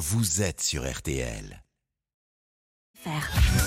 [0.00, 1.62] vous êtes sur RTL.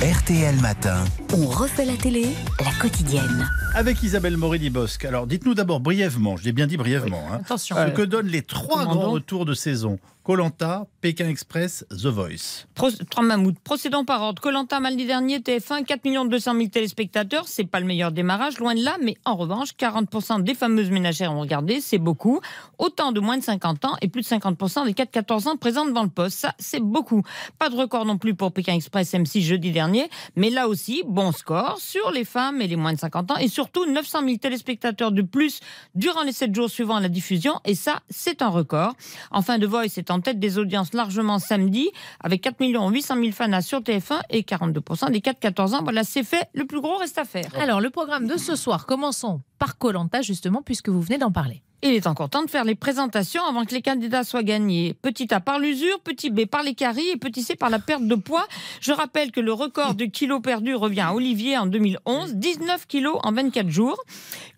[0.00, 1.04] RTL Matin.
[1.34, 2.24] On refait la télé,
[2.60, 3.50] la quotidienne.
[3.74, 5.04] Avec Isabelle Morini-Bosque.
[5.06, 7.74] Alors, dites-nous d'abord brièvement, je l'ai bien dit brièvement, hein, Attention.
[7.74, 9.98] ce que donnent les trois grands retours de saison.
[10.22, 12.66] Colanta, Pékin Express, The Voice.
[12.74, 13.58] Pro- Trois mammouths.
[13.64, 14.40] Procédons par ordre.
[14.42, 17.48] Colanta, mardi dernier, TF1, 4 200 000 téléspectateurs.
[17.48, 21.32] C'est pas le meilleur démarrage, loin de là, mais en revanche, 40% des fameuses ménagères
[21.32, 22.40] ont regardé, c'est beaucoup.
[22.78, 26.02] Autant de moins de 50 ans et plus de 50% des 4-14 ans présents devant
[26.02, 26.38] le poste.
[26.38, 27.22] Ça, c'est beaucoup.
[27.58, 31.32] Pas de record non plus pour Pékin Express M6 jeudi dernier, mais là aussi, bon
[31.32, 35.12] score sur les femmes et les moins de 50 ans et surtout 900 000 téléspectateurs
[35.12, 35.60] de plus
[35.94, 38.92] durant les 7 jours suivant la diffusion et ça, c'est un record.
[39.30, 41.90] Enfin, The Voice est en tête des audiences largement samedi
[42.22, 45.82] avec 4 800 000 fans sur TF1 et 42% des 4-14 ans.
[45.82, 46.48] Voilà, c'est fait.
[46.54, 47.50] Le plus gros reste à faire.
[47.58, 51.62] Alors, le programme de ce soir, commençons par Colanta, justement, puisque vous venez d'en parler.
[51.82, 54.92] Il est encore temps de faire les présentations avant que les candidats soient gagnés.
[55.00, 58.06] Petit A par l'usure, petit B par les caries et petit C par la perte
[58.06, 58.46] de poids.
[58.82, 63.18] Je rappelle que le record de kilos perdus revient à Olivier en 2011, 19 kilos
[63.22, 63.98] en 24 jours.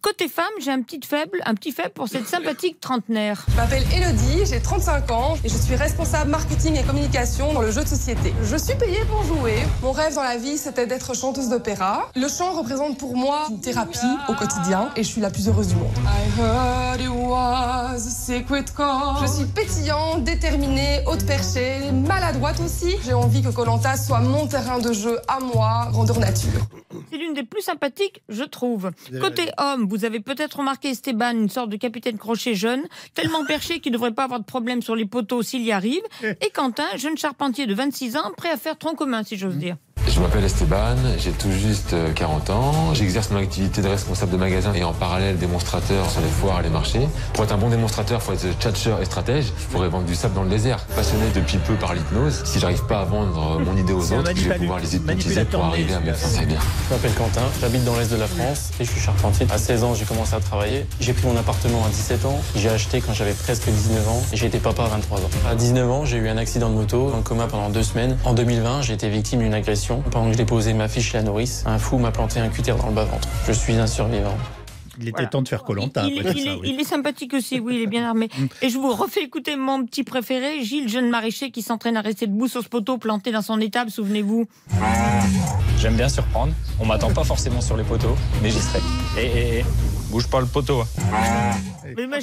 [0.03, 3.47] Côté femme, j'ai un petit faible, un petit faible pour cette sympathique trentenaire.
[3.49, 7.71] Je m'appelle Elodie, j'ai 35 ans et je suis responsable marketing et communication dans le
[7.71, 8.35] jeu de société.
[8.43, 9.55] Je suis payée pour jouer.
[9.81, 12.11] Mon rêve dans la vie, c'était d'être chanteuse d'opéra.
[12.17, 15.69] Le chant représente pour moi une thérapie au quotidien et je suis la plus heureuse
[15.69, 15.93] du monde.
[15.99, 19.23] I heard it was a secret call.
[19.23, 22.97] Je suis pétillante, déterminée, haute perchée, maladroite aussi.
[23.05, 26.67] J'ai envie que Colanta soit mon terrain de jeu à moi, grandeur nature.
[27.13, 28.91] C'est l'une des plus sympathiques, je trouve.
[29.21, 33.81] Côté homme, vous avez peut-être remarqué Esteban, une sorte de capitaine crochet jeune, tellement perché
[33.81, 36.01] qu'il ne devrait pas avoir de problème sur les poteaux s'il y arrive.
[36.23, 39.77] Et Quentin, jeune charpentier de 26 ans, prêt à faire tronc commun, si j'ose dire.
[40.23, 42.95] Je m'appelle Esteban, j'ai tout juste euh, 40 ans.
[42.95, 46.63] J'exerce mon activité de responsable de magasin et en parallèle démonstrateur sur les foires et
[46.63, 47.09] les marchés.
[47.35, 49.47] Pour être un bon démonstrateur, il faut être tchatcheur et stratège.
[49.47, 50.79] Je pourrais vendre du sable dans le désert.
[50.95, 52.43] Passionné depuis peu par l'hypnose.
[52.45, 55.45] Si j'arrive pas à vendre euh, mon idée aux autres, je vais pouvoir les hypnotiser
[55.45, 56.29] pour arriver à mes fins.
[56.39, 56.61] C'est bien.
[56.89, 59.49] Je m'appelle Quentin, j'habite dans l'est de la France et je suis charpentier.
[59.51, 60.87] À 16 ans, j'ai commencé à travailler.
[61.01, 62.41] J'ai pris mon appartement à 17 ans.
[62.55, 65.31] J'ai acheté quand j'avais presque 19 ans et j'ai été papa à 23 ans.
[65.51, 68.17] À 19 ans, j'ai eu un accident de moto, dans le coma pendant deux semaines.
[68.25, 70.01] En 2020, j'ai été victime d'une agression.
[70.13, 72.75] Pendant que je déposais ma fiche chez la nourrice, un fou m'a planté un cutter
[72.79, 73.27] dans le bas-ventre.
[73.47, 74.37] Je suis un survivant.
[74.99, 75.29] Il était Voilà.
[75.29, 76.05] temps de faire Colanta.
[76.07, 78.29] Il, il- il est, il est sympathique aussi, oui, il est bien armé.
[78.63, 82.27] Et je vous refais écouter mon petit préféré, Gilles, jeune maraîcher qui s'entraîne à rester
[82.27, 84.47] debout sur ce poteau planté dans son étable, souvenez-vous.
[85.79, 86.53] J'aime bien surprendre.
[86.79, 88.81] On m'attend pas forcément sur les poteaux, mais j'y serai.
[89.19, 89.65] Et, et, et,
[90.11, 90.83] bouge pas le poteau.
[91.97, 92.19] Mais moi.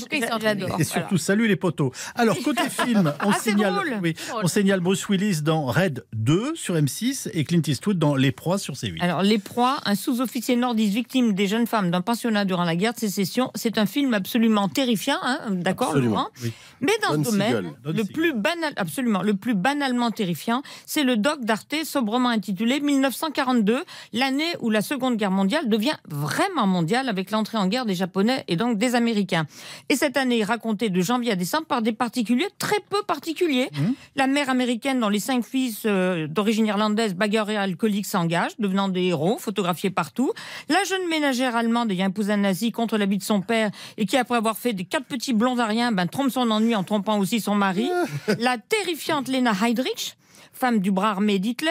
[0.79, 1.91] Et surtout, salut les poteaux.
[2.15, 3.99] Alors, côté film, on, Ah, signale, drôle.
[4.01, 8.31] oui, on signale Bruce Willis dans Red 2 sur M6 et Clint Eastwood dans Les
[8.31, 9.01] Proies sur C8.
[9.01, 12.93] Alors, Les Proies, un sous-officier nordiste victime des jeunes femmes d'un pensionnat durant la guerre
[12.93, 15.95] de sécession, c'est un film absolument terrifiant, hein, d'accord.
[15.95, 16.51] Laurent Oui.
[16.81, 21.17] Mais dans Don ce domaine, le plus banal, absolument, le plus banalement terrifiant, c'est le
[21.17, 27.31] doc d'Arte sobrement intitulé 1942, l'année où la Seconde Guerre mondiale devient vraiment mondiale avec
[27.31, 29.45] l'entrée en guerre des Japonais et donc des Américains.
[29.89, 33.69] Et cette année est racontée de janvier à décembre par des particuliers très peu particuliers.
[33.73, 33.91] Mmh.
[34.15, 39.03] La mère américaine dont les cinq fils euh, d'origine irlandaise bagarrés alcooliques s'engagent, devenant des
[39.03, 40.31] héros, photographiés partout.
[40.67, 44.17] La jeune ménagère allemande ayant épousé un nazi contre l'habit de son père et qui,
[44.17, 47.39] après avoir fait des quatre petits blonds ariens, ben, trompe son ennui en trompant aussi
[47.39, 47.89] son mari.
[48.39, 50.15] La terrifiante Lena Heydrich
[50.59, 51.69] femme du bras armé d'Hitler,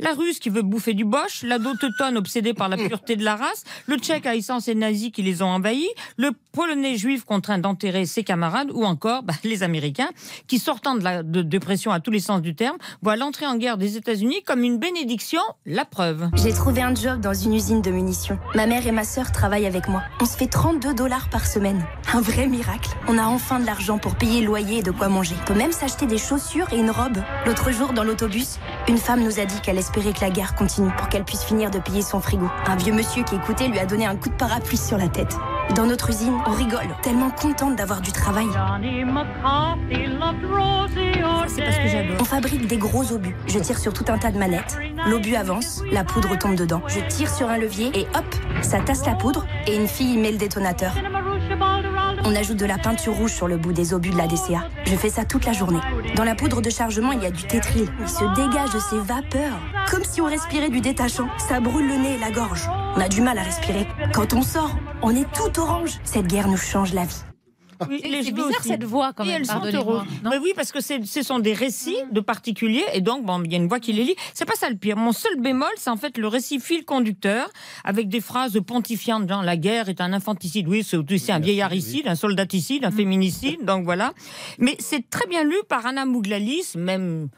[0.00, 3.36] la russe qui veut bouffer du boche, la teutonne obsédée par la pureté de la
[3.36, 8.06] race, le tchèque haïssant ses nazis qui les ont envahis, le polonais juif contraint d'enterrer
[8.06, 10.10] ses camarades, ou encore bah, les américains
[10.46, 13.56] qui, sortant de la de dépression à tous les sens du terme, voient l'entrée en
[13.56, 16.28] guerre des États-Unis comme une bénédiction, la preuve.
[16.34, 18.38] J'ai trouvé un job dans une usine de munitions.
[18.54, 20.02] Ma mère et ma sœur travaillent avec moi.
[20.20, 21.84] On se fait 32 dollars par semaine.
[22.12, 22.90] Un vrai miracle.
[23.08, 25.34] On a enfin de l'argent pour payer le loyer et de quoi manger.
[25.42, 27.18] On peut même s'acheter des chaussures et une robe.
[27.46, 28.58] L'autre jour, dans l'autobus,
[28.88, 31.70] une femme nous a dit qu'elle espérait que la guerre continue pour qu'elle puisse finir
[31.70, 32.48] de payer son frigo.
[32.66, 35.36] Un vieux monsieur qui écoutait lui a donné un coup de parapluie sur la tête.
[35.74, 38.46] Dans notre usine, on rigole, tellement contente d'avoir du travail.
[41.46, 42.16] C'est parce que j'adore.
[42.20, 43.36] On fabrique des gros obus.
[43.46, 44.78] Je tire sur tout un tas de manettes.
[45.06, 46.82] L'obus avance, la poudre tombe dedans.
[46.86, 48.24] Je tire sur un levier et hop,
[48.62, 50.92] ça tasse la poudre et une fille y met le détonateur.
[52.26, 54.68] On ajoute de la peinture rouge sur le bout des obus de la DCA.
[54.86, 55.80] Je fais ça toute la journée.
[56.16, 57.86] Dans la poudre de chargement, il y a du tétryl.
[58.00, 59.60] Il se dégage de ces vapeurs.
[59.90, 61.28] Comme si on respirait du détachant.
[61.38, 62.66] Ça brûle le nez et la gorge.
[62.96, 63.86] On a du mal à respirer.
[64.14, 66.00] Quand on sort, on est tout orange.
[66.04, 67.24] Cette guerre nous change la vie.
[67.88, 68.68] Oui, C'est bizarre aussi.
[68.68, 69.36] cette voix quand Et même.
[69.42, 70.02] elles sont heureuses.
[70.24, 73.50] Mais oui, parce que c'est- ce sont des récits de particuliers, et donc bon, il
[73.52, 74.16] y a une voix qui les lit.
[74.34, 74.96] C'est pas ça le pire.
[74.96, 77.48] Mon seul bémol, c'est en fait le récit fil conducteur,
[77.84, 80.68] avec des phrases pontifiantes, genre la guerre est un infanticide.
[80.68, 84.12] Oui, c'est aussi un vieillaricide, un soldaticide, un féminicide, donc voilà.
[84.58, 87.28] Mais c'est très bien lu par Anna Mouglalis, même.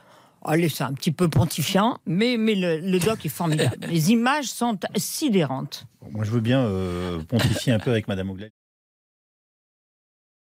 [0.48, 3.76] Allez, c'est un petit peu pontifiant, mais, mais le, le doc est formidable.
[3.90, 5.86] Les images sont sidérantes.
[6.12, 8.52] Moi, je veux bien euh, pontifier un peu avec Madame Oglais.